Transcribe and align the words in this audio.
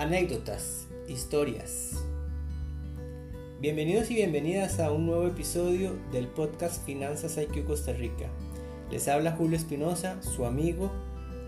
anécdotas, 0.00 0.88
historias. 1.08 2.02
Bienvenidos 3.60 4.10
y 4.10 4.14
bienvenidas 4.14 4.80
a 4.80 4.92
un 4.92 5.04
nuevo 5.04 5.26
episodio 5.26 5.94
del 6.10 6.26
podcast 6.26 6.82
Finanzas 6.86 7.36
IQ 7.36 7.66
Costa 7.66 7.92
Rica. 7.92 8.30
Les 8.90 9.08
habla 9.08 9.32
Julio 9.32 9.58
Espinosa, 9.58 10.22
su 10.22 10.46
amigo, 10.46 10.90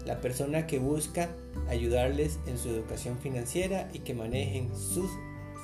la 0.05 0.21
persona 0.21 0.67
que 0.67 0.79
busca 0.79 1.31
ayudarles 1.71 2.41
en 2.47 2.59
su 2.59 2.69
educación 2.69 3.17
financiera 3.17 3.89
y 3.95 4.01
que 4.01 4.13
manejen 4.13 4.69
sus 4.77 5.11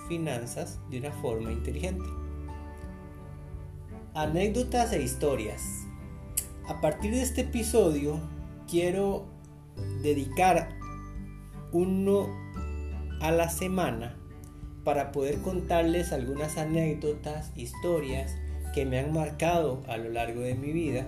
finanzas 0.08 0.78
de 0.88 1.00
una 1.00 1.12
forma 1.12 1.52
inteligente. 1.52 2.06
Anécdotas 4.14 4.94
e 4.94 5.02
historias. 5.02 5.62
A 6.66 6.80
partir 6.80 7.10
de 7.10 7.20
este 7.20 7.42
episodio 7.42 8.18
quiero 8.66 9.26
dedicar 10.02 10.70
uno 11.70 12.47
a 13.20 13.30
la 13.30 13.48
semana 13.48 14.16
para 14.84 15.12
poder 15.12 15.38
contarles 15.38 16.12
algunas 16.12 16.56
anécdotas, 16.56 17.52
historias 17.56 18.34
que 18.74 18.86
me 18.86 18.98
han 18.98 19.12
marcado 19.12 19.82
a 19.88 19.96
lo 19.96 20.10
largo 20.10 20.40
de 20.40 20.54
mi 20.54 20.72
vida. 20.72 21.06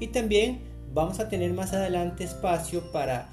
Y 0.00 0.08
también 0.08 0.60
vamos 0.92 1.20
a 1.20 1.28
tener 1.28 1.52
más 1.52 1.72
adelante 1.72 2.24
espacio 2.24 2.92
para 2.92 3.28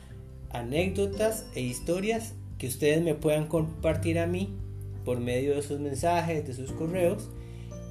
anécdotas 0.52 1.46
e 1.56 1.62
historias 1.62 2.34
que 2.58 2.68
ustedes 2.68 3.04
me 3.04 3.16
puedan 3.16 3.48
compartir 3.48 4.20
a 4.20 4.28
mí 4.28 4.56
por 5.06 5.20
medio 5.20 5.56
de 5.56 5.62
sus 5.62 5.80
mensajes, 5.80 6.46
de 6.46 6.54
sus 6.54 6.72
correos 6.72 7.30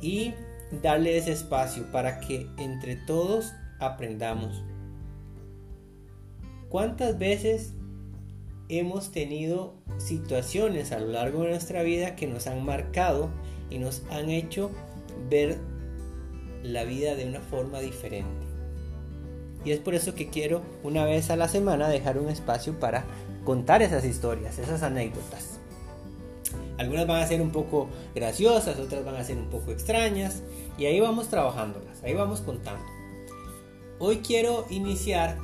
y 0.01 0.35
darle 0.83 1.17
ese 1.17 1.33
espacio 1.33 1.91
para 1.91 2.21
que 2.21 2.47
entre 2.59 2.97
todos 2.97 3.53
aprendamos. 3.81 4.63
¿Cuántas 6.69 7.19
veces 7.19 7.73
hemos 8.69 9.11
tenido 9.13 9.75
situaciones 9.99 10.93
a 10.93 10.99
lo 10.99 11.09
largo 11.09 11.43
de 11.43 11.51
nuestra 11.51 11.83
vida 11.83 12.17
que 12.17 12.27
nos 12.27 12.47
han 12.47 12.65
marcado 12.65 13.31
y 13.71 13.79
nos 13.79 14.03
han 14.11 14.31
hecho 14.31 14.71
ver 15.29 15.59
la 16.63 16.85
vida 16.85 17.15
de 17.15 17.27
una 17.27 17.41
forma 17.41 17.81
diferente. 17.81 18.47
Y 19.65 19.73
es 19.73 19.81
por 19.81 19.95
eso 19.95 20.15
que 20.15 20.29
quiero 20.29 20.63
una 20.83 21.05
vez 21.05 21.31
a 21.31 21.37
la 21.37 21.49
semana 21.49 21.89
dejar 21.89 22.19
un 22.19 22.29
espacio 22.29 22.79
para 22.79 23.05
contar 23.45 23.83
esas 23.83 24.05
historias, 24.05 24.59
esas 24.59 24.83
anécdotas. 24.83 25.59
Algunas 26.79 27.07
van 27.07 27.23
a 27.23 27.27
ser 27.27 27.41
un 27.41 27.51
poco 27.51 27.89
graciosas, 28.15 28.79
otras 28.79 29.05
van 29.05 29.17
a 29.17 29.25
ser 29.25 29.37
un 29.37 29.49
poco 29.49 29.73
extrañas 29.73 30.43
y 30.79 30.87
ahí 30.87 31.01
vamos 31.01 31.29
trabajándolas, 31.29 32.03
ahí 32.05 32.15
vamos 32.15 32.41
contando. 32.41 32.85
Hoy 33.99 34.19
quiero 34.19 34.65
iniciar 34.71 35.39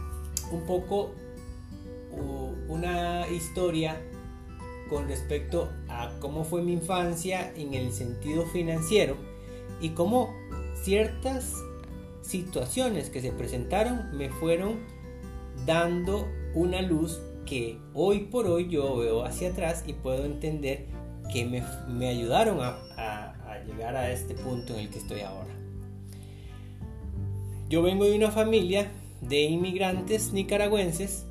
un 0.53 0.65
poco 0.65 1.11
una 2.75 3.29
historia 3.29 4.01
con 4.91 5.09
respecto 5.09 5.71
a 5.89 6.11
cómo 6.19 6.45
fue 6.45 6.61
mi 6.61 6.73
infancia 6.73 7.53
en 7.57 7.73
el 7.73 7.93
sentido 7.93 8.45
financiero 8.47 9.17
y 9.81 9.91
cómo 9.91 10.35
ciertas 10.83 11.55
situaciones 12.23 13.11
que 13.11 13.21
se 13.21 13.31
presentaron 13.31 14.17
me 14.17 14.29
fueron 14.29 14.81
dando 15.65 16.27
una 16.55 16.83
luz 16.83 17.21
que 17.47 17.79
hoy 17.95 18.21
por 18.25 18.47
hoy 18.47 18.69
yo 18.69 18.97
veo 18.97 19.25
hacia 19.25 19.51
atrás 19.51 19.85
y 19.87 19.93
puedo 19.93 20.25
entender 20.25 20.87
que 21.33 21.45
me, 21.45 22.09
ayudaron 22.09 22.59
a, 22.61 22.77
a 22.97 23.59
llegar 23.65 23.97
a 23.97 24.11
este 24.11 24.35
punto 24.35 24.75
en 24.75 24.81
el 24.81 24.91
que 24.91 24.99
estoy 24.99 25.21
ahora. 25.21 25.55
Yo 27.69 27.83
vengo 27.83 28.05
de 28.05 28.17
una 28.17 28.31
familia 28.31 28.91
de 29.21 29.43
inmigrantes 29.43 30.33
nicaragüenses 30.33 31.27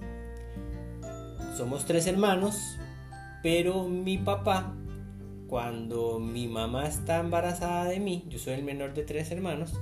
somos 1.58 1.86
tres 1.86 2.08
hermanos, 2.08 2.78
pero 3.42 3.88
mi 3.88 4.18
papá, 4.18 4.74
cuando 5.48 6.20
mi 6.20 6.48
mamá 6.48 6.88
está 6.88 7.20
embarazada 7.20 7.86
de 7.86 8.00
mí, 8.00 8.26
yo 8.30 8.40
soy 8.40 8.54
el 8.54 8.64
menor 8.64 8.94
de 8.94 9.04
tres 9.04 9.32
hermanos, 9.32 9.74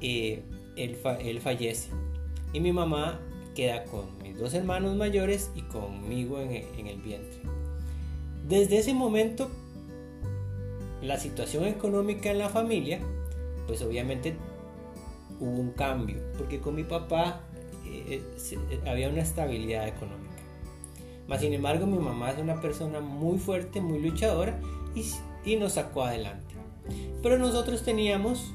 eh, 0.00 0.42
él, 0.76 1.40
fallece. 1.40 1.90
Y 2.52 2.60
mi 2.60 2.72
mamá 2.72 3.20
queda 3.54 3.84
con 3.84 4.18
mis 4.22 4.38
dos 4.38 4.54
hermanos 4.54 4.96
mayores 4.96 5.50
y 5.54 5.62
conmigo 5.62 6.40
en 6.40 6.52
en 6.52 6.86
el 6.86 7.00
vientre. 7.00 7.40
Desde 8.48 8.78
ese 8.78 8.94
momento, 8.94 9.50
la 11.02 11.18
situación 11.18 11.64
económica 11.64 12.30
en 12.30 12.38
la 12.38 12.48
familia, 12.48 13.00
pues 13.66 13.82
obviamente 13.82 14.36
hubo 15.40 15.60
un 15.60 15.70
cambio, 15.72 16.18
porque 16.38 16.60
con 16.60 16.74
mi 16.74 16.84
papá 16.84 17.40
eh, 17.86 18.22
había 18.86 19.08
una 19.08 19.22
estabilidad 19.22 19.88
económica. 19.88 20.23
Mas 21.26 21.40
sin 21.40 21.52
embargo 21.52 21.86
mi 21.86 21.98
mamá 21.98 22.30
es 22.30 22.38
una 22.38 22.60
persona 22.60 23.00
muy 23.00 23.38
fuerte, 23.38 23.80
muy 23.80 24.00
luchadora 24.00 24.60
y, 24.94 25.04
y 25.44 25.56
nos 25.56 25.72
sacó 25.72 26.04
adelante. 26.04 26.54
Pero 27.22 27.38
nosotros 27.38 27.82
teníamos 27.82 28.52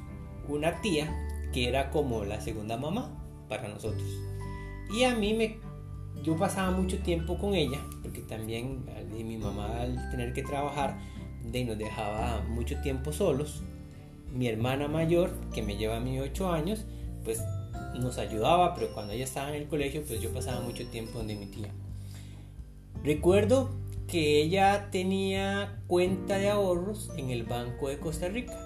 una 0.48 0.82
tía 0.82 1.12
que 1.52 1.68
era 1.68 1.90
como 1.90 2.26
la 2.26 2.42
segunda 2.42 2.78
mamá 2.78 3.12
para 3.48 3.68
nosotros. 3.68 4.08
Y 4.92 5.04
a 5.04 5.16
mí 5.16 5.34
me 5.34 5.58
yo 6.24 6.36
pasaba 6.36 6.72
mucho 6.72 6.98
tiempo 7.00 7.38
con 7.38 7.56
ella, 7.56 7.80
porque 8.02 8.22
también 8.22 8.86
mi 9.12 9.38
mamá 9.38 9.82
al 9.82 10.10
tener 10.12 10.34
que 10.34 10.44
trabajar 10.44 11.00
de, 11.44 11.64
nos 11.64 11.78
dejaba 11.78 12.44
mucho 12.48 12.80
tiempo 12.82 13.12
solos. 13.12 13.64
Mi 14.32 14.48
hermana 14.48 14.88
mayor, 14.88 15.32
que 15.54 15.62
me 15.62 15.78
lleva 15.78 15.98
a 15.98 16.00
mí 16.00 16.20
8 16.20 16.52
años, 16.52 16.86
pues 17.24 17.42
nos 18.00 18.18
ayudaba, 18.18 18.76
pero 18.76 18.94
cuando 18.94 19.14
ella 19.14 19.24
estaba 19.24 19.50
en 19.50 19.56
el 19.56 19.68
colegio, 19.68 20.04
pues 20.06 20.22
yo 20.22 20.32
pasaba 20.32 20.62
mucho 20.62 20.86
tiempo 20.88 21.18
donde 21.18 21.36
mi 21.36 21.48
tía. 21.48 21.72
Recuerdo 23.04 23.70
que 24.08 24.42
ella 24.42 24.90
tenía 24.92 25.82
cuenta 25.88 26.38
de 26.38 26.50
ahorros 26.50 27.12
en 27.16 27.30
el 27.30 27.44
Banco 27.44 27.88
de 27.88 27.98
Costa 27.98 28.28
Rica. 28.28 28.58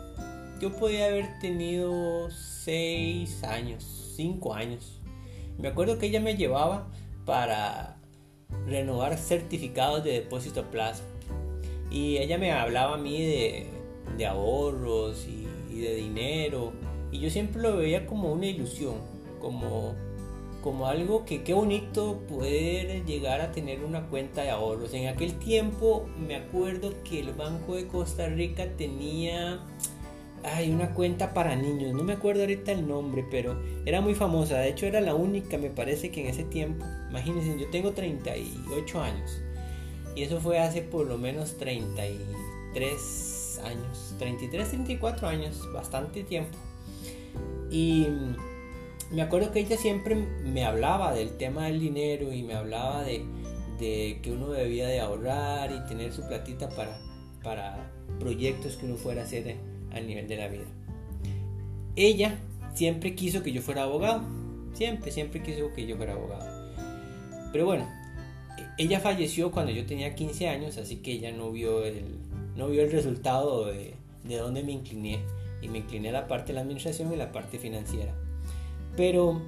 Yo 0.60 0.76
podía 0.76 1.06
haber 1.06 1.40
tenido 1.40 2.30
6 2.32 3.44
años, 3.44 4.14
5 4.16 4.54
años. 4.54 5.00
Me 5.60 5.68
acuerdo 5.68 6.00
que 6.00 6.08
ella 6.08 6.20
me 6.20 6.36
llevaba 6.36 6.88
para 7.26 7.98
renovar 8.66 9.18
certificados 9.18 10.04
de 10.04 10.14
depósito 10.14 10.62
a 10.62 10.72
plazo. 10.72 11.04
Y 11.92 12.18
ella 12.18 12.40
me 12.40 12.52
hablaba 12.52 12.96
a 12.96 12.98
mí 12.98 13.22
de, 13.22 14.26
ahorros 14.26 15.28
y 15.28 15.80
de 15.80 15.96
dinero. 15.96 16.74
Y 17.12 17.20
yo 17.20 17.30
siempre 17.30 17.62
lo 17.62 17.78
veía 17.78 18.08
como 18.08 18.32
una 18.32 18.48
ilusión, 18.48 18.96
como 19.40 19.94
como 20.64 20.88
algo 20.88 21.26
que 21.26 21.44
qué 21.44 21.54
bonito 21.54 22.22
poder 22.28 23.06
llegar 23.06 23.42
a 23.42 23.52
tener 23.52 23.84
una 23.84 24.08
cuenta 24.08 24.44
de 24.44 24.50
ahorros. 24.50 24.94
En 24.94 25.08
aquel 25.08 25.38
tiempo 25.38 26.08
me 26.18 26.38
acuerdo 26.38 26.94
que 27.04 27.20
el 27.20 27.34
Banco 27.34 27.76
de 27.76 27.88
Costa 27.88 28.28
Rica 28.28 28.66
tenía 28.78 29.60
ay, 30.44 30.72
una 30.72 30.94
cuenta 30.94 31.34
para 31.34 31.56
niños, 31.56 31.94
no 31.94 32.04
me 32.04 32.14
acuerdo 32.14 32.42
ahorita 32.42 32.72
el 32.72 32.88
nombre, 32.88 33.26
pero 33.30 33.62
era 33.86 34.02
muy 34.02 34.16
famosa, 34.16 34.58
de 34.58 34.70
hecho 34.70 34.86
era 34.86 35.02
la 35.02 35.16
única, 35.16 35.58
me 35.58 35.70
parece 35.70 36.12
que 36.12 36.22
en 36.22 36.28
ese 36.28 36.44
tiempo, 36.44 36.86
imagínense, 37.10 37.60
yo 37.60 37.70
tengo 37.70 37.92
38 37.92 39.02
años. 39.02 39.42
Y 40.16 40.24
eso 40.24 40.40
fue 40.40 40.60
hace 40.60 40.82
por 40.82 41.08
lo 41.08 41.18
menos 41.18 41.58
33 41.58 43.62
años, 43.64 44.16
33, 44.20 44.70
34 44.70 45.28
años, 45.28 45.74
bastante 45.74 46.24
tiempo. 46.24 46.58
Y 47.72 48.06
me 49.14 49.22
acuerdo 49.22 49.52
que 49.52 49.60
ella 49.60 49.78
siempre 49.78 50.16
me 50.16 50.66
hablaba 50.66 51.14
del 51.14 51.38
tema 51.38 51.68
del 51.68 51.80
dinero 51.80 52.34
y 52.34 52.42
me 52.42 52.56
hablaba 52.56 53.04
de, 53.04 53.24
que 53.80 54.32
uno 54.32 54.50
debía 54.50 54.88
de 54.88 55.00
ahorrar 55.00 55.72
y 55.72 55.88
tener 55.88 56.12
su 56.12 56.28
platita 56.28 56.70
para, 56.70 57.92
proyectos 58.20 58.78
que 58.78 58.86
uno 58.86 58.96
fuera 58.96 59.22
a 59.22 59.26
hacer 59.26 59.58
a 59.92 60.00
nivel 60.00 60.28
de 60.28 60.38
la 60.38 60.48
vida. 60.48 60.66
Ella 61.96 62.40
siempre 62.74 63.14
quiso 63.14 63.44
que 63.44 63.52
yo 63.52 63.62
fuera 63.62 63.84
abogado, 63.84 64.24
siempre, 64.74 65.12
siempre 65.12 65.44
quiso 65.44 65.72
que 65.76 65.86
yo 65.86 65.96
fuera 65.96 66.14
abogado. 66.14 66.74
Pero 67.52 67.66
bueno, 67.66 67.88
ella 68.80 69.00
falleció 69.00 69.52
cuando 69.52 69.72
yo 69.72 69.86
tenía 69.86 70.16
15 70.16 70.50
años, 70.50 70.78
así 70.78 70.98
que 70.98 71.12
ella 71.12 71.32
no 71.32 71.52
vio 71.52 71.86
el, 71.86 72.04
no 72.56 72.68
vio 72.68 72.82
el 72.82 72.92
resultado 72.92 73.66
de, 73.66 73.94
de 74.24 74.38
dónde 74.38 74.64
me 74.64 74.72
incliné. 74.72 75.20
Y 75.62 75.70
me 75.70 75.78
incliné 75.78 76.10
a 76.10 76.14
la 76.14 76.28
parte 76.28 76.48
de 76.48 76.56
la 76.56 76.62
administración 76.62 77.14
y 77.14 77.16
la 77.16 77.32
parte 77.32 77.58
financiera. 77.58 78.14
Pero 78.96 79.42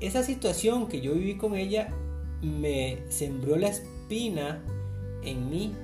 esa 0.00 0.22
situación 0.22 0.88
que 0.88 1.00
yo 1.00 1.14
viví 1.14 1.36
con 1.36 1.54
ella 1.54 1.94
me 2.42 2.98
sembró 3.08 3.56
la 3.56 3.68
espina 3.68 4.62
en 5.22 5.50
mí 5.50 5.74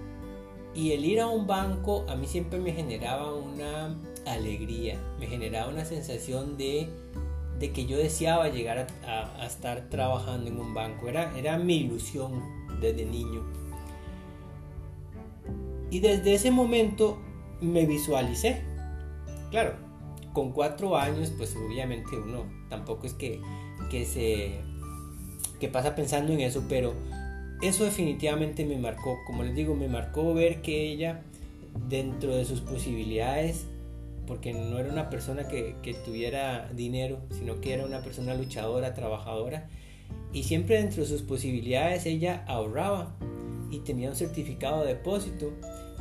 y 0.74 0.92
el 0.92 1.04
ir 1.04 1.20
a 1.20 1.26
un 1.26 1.46
banco 1.46 2.04
a 2.08 2.16
mí 2.16 2.26
siempre 2.26 2.58
me 2.58 2.72
generaba 2.72 3.34
una 3.34 3.96
alegría, 4.26 4.98
me 5.18 5.26
generaba 5.26 5.70
una 5.70 5.84
sensación 5.84 6.56
de, 6.58 6.88
que 7.58 7.86
yo 7.86 7.96
deseaba 7.96 8.48
llegar 8.48 8.86
a, 9.06 9.46
estar 9.46 9.88
trabajando 9.88 10.50
en 10.50 10.60
un 10.60 10.74
banco, 10.74 11.08
era, 11.08 11.36
era 11.38 11.56
mi 11.58 11.76
ilusión 11.76 12.42
desde 12.80 13.06
niño. 13.06 13.42
Y 15.90 16.00
desde 16.00 16.34
ese 16.34 16.50
momento 16.50 17.18
me 17.60 17.86
visualicé. 17.86 18.62
Claro, 19.50 19.85
con 20.36 20.52
cuatro 20.52 20.98
años, 20.98 21.32
pues 21.34 21.56
obviamente 21.56 22.14
uno 22.14 22.44
tampoco 22.68 23.06
es 23.06 23.14
que, 23.14 23.40
que 23.90 24.04
se 24.04 24.60
que 25.58 25.68
pasa 25.68 25.94
pensando 25.94 26.34
en 26.34 26.40
eso, 26.40 26.62
pero 26.68 26.92
eso 27.62 27.84
definitivamente 27.84 28.66
me 28.66 28.76
marcó, 28.76 29.16
como 29.26 29.44
les 29.44 29.54
digo, 29.54 29.74
me 29.74 29.88
marcó 29.88 30.34
ver 30.34 30.60
que 30.60 30.92
ella, 30.92 31.22
dentro 31.88 32.36
de 32.36 32.44
sus 32.44 32.60
posibilidades, 32.60 33.64
porque 34.26 34.52
no 34.52 34.78
era 34.78 34.92
una 34.92 35.08
persona 35.08 35.48
que, 35.48 35.74
tuviera 36.04 36.70
dinero, 36.70 37.18
sino 37.30 37.62
que 37.62 37.72
era 37.72 37.86
una 37.86 38.00
persona 38.00 38.34
luchadora, 38.34 38.92
trabajadora, 38.92 39.70
y 40.34 40.42
siempre 40.42 40.76
dentro 40.76 41.00
de 41.00 41.08
sus 41.08 41.22
posibilidades 41.22 42.04
ella 42.04 42.44
ahorraba 42.46 43.16
y 43.70 43.78
tenía 43.78 44.10
un 44.10 44.16
certificado 44.16 44.82
de 44.82 44.88
depósito 44.96 45.54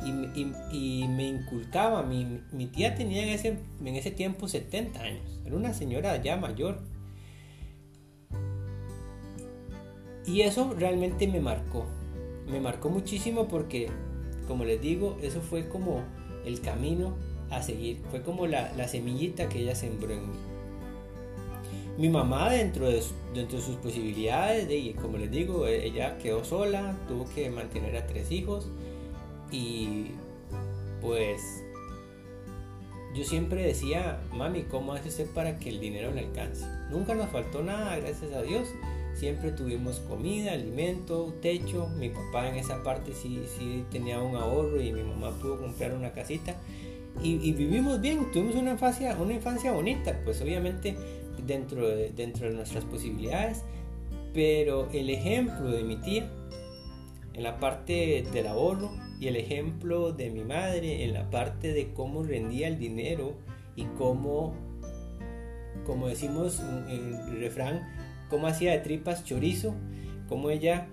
y, 0.04 1.04
me 1.08 1.28
inculcaba, 1.28 2.02
mi, 2.02 2.40
mi, 2.52 2.66
tía 2.66 2.94
tenía 2.94 3.22
en 3.22 3.30
ese, 3.30 3.58
en 3.84 3.96
ese 3.96 4.10
tiempo 4.10 4.48
70 4.48 5.00
años, 5.00 5.40
era 5.44 5.56
una 5.56 5.72
señora 5.72 6.22
ya 6.22 6.36
mayor. 6.36 6.80
Y 10.26 10.42
eso 10.42 10.74
realmente 10.76 11.28
me 11.28 11.40
marcó, 11.40 11.86
me 12.48 12.60
marcó 12.60 12.90
muchísimo 12.90 13.48
porque, 13.48 13.88
como 14.46 14.64
les 14.64 14.80
digo, 14.80 15.18
eso 15.22 15.40
fue 15.40 15.68
como 15.68 16.02
el 16.44 16.60
camino 16.60 17.14
a 17.50 17.62
seguir, 17.62 18.00
fue 18.10 18.22
como 18.22 18.46
la, 18.46 18.88
semillita 18.88 19.48
que 19.48 19.60
ella 19.60 19.74
sembró 19.74 20.12
en 20.12 20.30
mí. 20.30 20.36
Mi 21.96 22.08
mamá 22.10 22.50
dentro 22.50 22.88
de, 22.88 23.02
dentro 23.34 23.58
de 23.58 23.64
sus 23.64 23.76
posibilidades, 23.76 24.68
de, 24.68 24.94
como 25.00 25.16
les 25.16 25.30
digo, 25.30 25.66
ella 25.66 26.18
quedó 26.18 26.44
sola, 26.44 26.98
tuvo 27.08 27.26
que 27.34 27.48
mantener 27.48 27.96
a 27.96 28.06
tres 28.06 28.30
hijos 28.30 28.68
y 29.50 30.12
pues 31.00 31.40
yo 33.16 33.24
siempre 33.24 33.62
decía, 33.62 34.20
mami, 34.32 34.64
¿cómo 34.64 34.92
hace 34.92 35.08
usted 35.08 35.26
para 35.30 35.58
que 35.58 35.70
el 35.70 35.80
dinero 35.80 36.12
le 36.12 36.20
alcance? 36.20 36.66
Nunca 36.90 37.14
nos 37.14 37.30
faltó 37.30 37.62
nada, 37.62 37.96
gracias 37.96 38.32
a 38.32 38.42
Dios. 38.42 38.68
Siempre 39.14 39.52
tuvimos 39.52 40.00
comida, 40.00 40.52
alimento, 40.52 41.32
techo. 41.40 41.88
Mi 41.96 42.10
papá 42.10 42.48
en 42.48 42.56
esa 42.56 42.82
parte 42.82 43.14
sí, 43.14 43.42
sí 43.58 43.84
tenía 43.90 44.20
un 44.20 44.36
ahorro 44.36 44.82
y 44.82 44.92
mi 44.92 45.02
mamá 45.02 45.30
pudo 45.40 45.58
comprar 45.58 45.94
una 45.94 46.12
casita. 46.12 46.56
Y, 47.22 47.52
vivimos 47.52 48.02
bien, 48.02 48.30
tuvimos 48.30 48.56
una 48.56 48.72
infancia, 48.72 49.16
una 49.18 49.32
infancia 49.32 49.72
bonita, 49.72 50.20
pues 50.22 50.42
obviamente 50.42 50.94
dentro 51.46 51.88
de, 51.88 52.10
dentro 52.10 52.46
de 52.48 52.54
nuestras 52.54 52.84
posibilidades. 52.84 53.62
Pero 54.34 54.90
el 54.92 55.08
ejemplo 55.08 55.70
de 55.70 55.82
mi 55.82 55.96
tía 55.96 56.30
en 57.32 57.42
la 57.42 57.58
parte 57.58 58.26
del 58.34 58.46
ahorro 58.46 58.90
y 59.18 59.28
el 59.28 59.36
ejemplo 59.36 60.12
de 60.12 60.30
mi 60.30 60.44
madre 60.44 61.04
en 61.04 61.14
la 61.14 61.30
parte 61.30 61.72
de 61.72 61.92
cómo 61.92 62.22
rendía 62.22 62.68
el 62.68 62.78
dinero 62.78 63.34
y 63.74 63.84
cómo, 63.98 64.54
como 65.84 66.08
decimos 66.08 66.60
en 66.60 67.14
el 67.14 67.40
refrán, 67.40 67.86
cómo 68.28 68.46
hacía 68.46 68.72
de 68.72 68.78
tripas 68.78 69.24
chorizo, 69.24 69.74
cómo 70.28 70.50
ella 70.50 70.88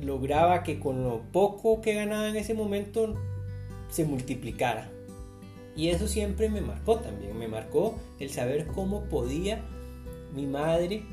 lograba 0.00 0.62
que 0.62 0.78
con 0.78 1.02
lo 1.04 1.22
poco 1.32 1.80
que 1.80 1.94
ganaba 1.94 2.28
en 2.28 2.36
ese 2.36 2.54
momento 2.54 3.14
se 3.88 4.04
multiplicara. 4.04 4.90
Y 5.76 5.90
eso 5.90 6.08
siempre 6.08 6.48
me 6.48 6.60
marcó 6.60 6.96
también, 6.96 7.38
me 7.38 7.46
marcó 7.46 7.96
el 8.18 8.30
saber 8.30 8.66
cómo 8.66 9.04
podía 9.04 9.62
mi 10.34 10.46
madre, 10.46 11.04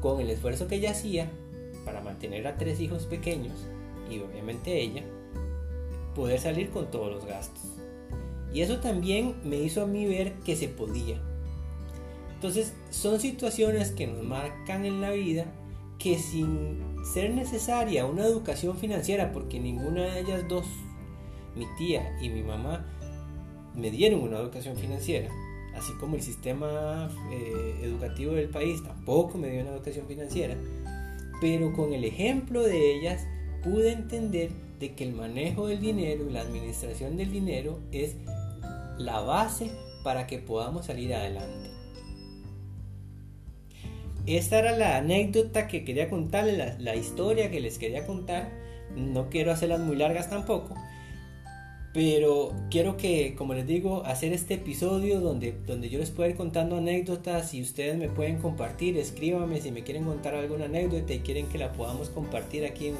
con 0.00 0.20
el 0.20 0.30
esfuerzo 0.30 0.68
que 0.68 0.76
ella 0.76 0.90
hacía 0.90 1.30
para 1.84 2.00
mantener 2.00 2.46
a 2.46 2.56
tres 2.56 2.80
hijos 2.80 3.06
pequeños, 3.06 3.66
y 4.10 4.18
obviamente 4.18 4.80
ella, 4.80 5.02
poder 6.14 6.38
salir 6.38 6.70
con 6.70 6.90
todos 6.90 7.12
los 7.12 7.24
gastos. 7.24 7.62
Y 8.52 8.60
eso 8.60 8.80
también 8.80 9.34
me 9.44 9.56
hizo 9.56 9.82
a 9.82 9.86
mí 9.86 10.06
ver 10.06 10.34
que 10.44 10.56
se 10.56 10.68
podía. 10.68 11.20
Entonces 12.34 12.74
son 12.90 13.20
situaciones 13.20 13.92
que 13.92 14.06
nos 14.06 14.22
marcan 14.22 14.84
en 14.84 15.00
la 15.00 15.12
vida 15.12 15.46
que 15.98 16.18
sin 16.18 16.78
ser 17.04 17.30
necesaria 17.30 18.04
una 18.06 18.26
educación 18.26 18.76
financiera, 18.76 19.32
porque 19.32 19.60
ninguna 19.60 20.02
de 20.06 20.20
ellas 20.20 20.44
dos, 20.48 20.66
mi 21.54 21.66
tía 21.78 22.18
y 22.20 22.28
mi 22.28 22.42
mamá, 22.42 22.84
me 23.76 23.90
dieron 23.90 24.22
una 24.22 24.38
educación 24.38 24.76
financiera, 24.76 25.30
así 25.76 25.92
como 26.00 26.16
el 26.16 26.22
sistema 26.22 27.08
eh, 27.30 27.80
educativo 27.82 28.32
del 28.32 28.48
país 28.48 28.82
tampoco 28.82 29.38
me 29.38 29.48
dio 29.48 29.62
una 29.62 29.70
educación 29.70 30.06
financiera, 30.06 30.56
pero 31.40 31.72
con 31.72 31.92
el 31.92 32.04
ejemplo 32.04 32.62
de 32.62 32.96
ellas 32.96 33.24
pude 33.62 33.92
entender 33.92 34.50
de 34.82 34.94
que 34.94 35.04
el 35.04 35.12
manejo 35.12 35.68
del 35.68 35.80
dinero 35.80 36.26
y 36.28 36.32
la 36.32 36.40
administración 36.40 37.16
del 37.16 37.30
dinero 37.30 37.78
es 37.92 38.16
la 38.98 39.20
base 39.20 39.70
para 40.02 40.26
que 40.26 40.38
podamos 40.38 40.86
salir 40.86 41.14
adelante. 41.14 41.70
Esta 44.26 44.58
era 44.58 44.76
la 44.76 44.96
anécdota 44.96 45.68
que 45.68 45.84
quería 45.84 46.10
contarles, 46.10 46.80
la, 46.80 46.96
historia 46.96 47.50
que 47.50 47.60
les 47.60 47.78
quería 47.78 48.06
contar. 48.06 48.50
No 48.96 49.30
quiero 49.30 49.52
hacerlas 49.52 49.78
muy 49.80 49.94
largas 49.94 50.28
tampoco, 50.28 50.74
pero 51.94 52.52
quiero 52.68 52.96
que, 52.96 53.36
como 53.36 53.54
les 53.54 53.66
digo, 53.66 54.04
hacer 54.04 54.32
este 54.32 54.54
episodio 54.54 55.20
donde, 55.20 55.52
donde 55.64 55.90
yo 55.90 56.00
les 56.00 56.10
pueda 56.10 56.30
ir 56.30 56.36
contando 56.36 56.76
anécdotas 56.76 57.54
y 57.54 57.62
ustedes 57.62 57.96
me 57.96 58.08
pueden 58.08 58.38
compartir, 58.38 58.96
escríbanme 58.96 59.60
si 59.60 59.70
me 59.70 59.84
quieren 59.84 60.04
contar 60.04 60.34
alguna 60.34 60.64
anécdota 60.64 61.14
y 61.14 61.20
quieren 61.20 61.46
que 61.46 61.58
la 61.58 61.72
podamos 61.72 62.10
compartir 62.10 62.64
aquí 62.64 62.88
en, 62.88 62.96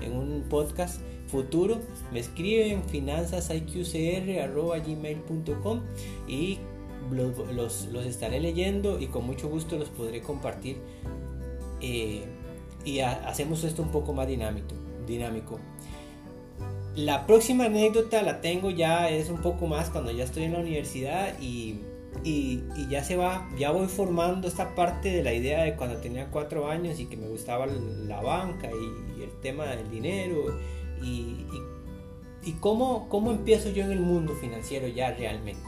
en, 0.00 0.16
un 0.16 0.44
podcast 0.48 1.00
futuro. 1.28 1.78
Me 2.12 2.20
escriben 2.20 2.84
finanzasiqcr.gmail.com 2.84 5.80
y 6.28 6.60
los, 7.10 7.36
los, 7.52 7.86
los, 7.86 8.06
estaré 8.06 8.38
leyendo 8.40 9.00
y 9.00 9.06
con 9.06 9.26
mucho 9.26 9.48
gusto 9.48 9.76
los 9.78 9.88
podré 9.88 10.20
compartir. 10.22 10.76
Eh, 11.80 12.24
y 12.84 13.00
hacemos 13.00 13.64
esto 13.64 13.82
un 13.82 13.90
poco 13.90 14.12
más 14.12 14.28
dinámico. 14.28 14.76
dinámico. 15.06 15.58
La 16.94 17.26
próxima 17.26 17.64
anécdota 17.66 18.22
la 18.22 18.40
tengo 18.40 18.70
ya, 18.70 19.10
es 19.10 19.28
un 19.28 19.42
poco 19.42 19.66
más 19.66 19.90
cuando 19.90 20.12
ya 20.12 20.24
estoy 20.24 20.44
en 20.44 20.54
la 20.54 20.60
universidad 20.60 21.38
y, 21.40 21.80
y, 22.24 22.62
ya 22.88 23.02
se 23.04 23.16
va, 23.16 23.48
ya 23.58 23.70
voy 23.70 23.86
formando 23.88 24.48
esta 24.48 24.74
parte 24.74 25.10
de 25.10 25.22
la 25.22 25.32
idea 25.32 25.62
de 25.64 25.74
cuando 25.76 25.96
tenía 25.98 26.26
cuatro 26.30 26.68
años 26.68 26.98
y 27.00 27.06
que 27.06 27.16
me 27.16 27.28
gustaba 27.28 27.66
la 27.66 28.20
banca 28.20 28.70
y, 28.70 29.22
el 29.22 29.30
tema 29.40 29.66
del 29.66 29.90
dinero 29.90 30.56
y, 31.02 31.46
cómo, 32.60 33.08
cómo 33.08 33.32
empiezo 33.32 33.70
yo 33.70 33.84
en 33.84 33.92
el 33.92 34.00
mundo 34.00 34.34
financiero 34.34 34.86
ya 34.88 35.12
realmente. 35.12 35.62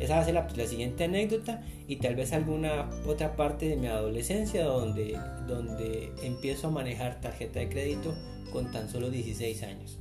Esa 0.00 0.16
va 0.16 0.20
a 0.20 0.24
ser 0.24 0.34
la, 0.34 0.48
la, 0.54 0.66
siguiente 0.66 1.04
anécdota 1.04 1.62
y 1.86 1.96
tal 1.96 2.16
vez 2.16 2.32
alguna 2.32 2.90
otra 3.06 3.36
parte 3.36 3.68
de 3.68 3.76
mi 3.76 3.86
adolescencia 3.86 4.64
donde, 4.64 5.18
donde 5.46 6.12
empiezo 6.22 6.68
a 6.68 6.70
manejar 6.70 7.20
tarjeta 7.20 7.60
de 7.60 7.68
crédito 7.68 8.14
con 8.52 8.70
tan 8.70 8.88
solo 8.88 9.08
16 9.10 9.62
años. 9.62 9.98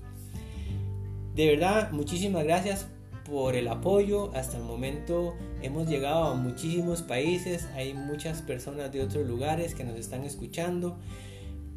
De 1.35 1.47
verdad, 1.47 1.91
muchísimas 1.91 2.43
gracias 2.43 2.87
por 3.25 3.55
el 3.55 3.67
apoyo. 3.67 4.31
Hasta 4.35 4.57
el 4.57 4.63
momento 4.63 5.35
hemos 5.61 5.87
llegado 5.87 6.25
a 6.25 6.33
muchísimos 6.35 7.01
países. 7.01 7.67
Hay 7.75 7.93
muchas 7.93 8.41
personas 8.41 8.91
de 8.91 9.01
otros 9.01 9.27
lugares 9.27 9.75
que 9.75 9.83
nos 9.83 9.95
están 9.95 10.23
escuchando. 10.23 10.97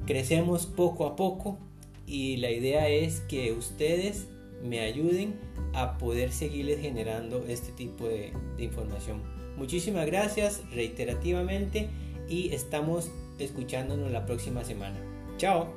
Crecemos 0.06 0.66
poco 0.66 1.06
a 1.06 1.16
poco 1.16 1.58
y 2.06 2.36
la 2.36 2.50
idea 2.50 2.88
es 2.88 3.20
que 3.20 3.52
ustedes 3.52 4.26
me 4.62 4.80
ayuden 4.80 5.34
a 5.74 5.98
poder 5.98 6.32
seguirles 6.32 6.80
generando 6.80 7.44
este 7.46 7.72
tipo 7.72 8.06
de, 8.06 8.32
de 8.56 8.64
información. 8.64 9.20
Muchísimas 9.56 10.06
gracias 10.06 10.62
reiterativamente 10.72 11.88
y 12.28 12.52
estamos 12.52 13.10
escuchándonos 13.38 14.10
la 14.10 14.26
próxima 14.26 14.64
semana. 14.64 14.98
Chao. 15.38 15.68